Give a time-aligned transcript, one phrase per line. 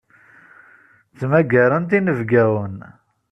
[1.11, 2.77] Ttmagarent inebgawen.